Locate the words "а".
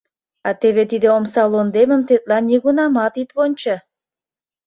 0.47-0.49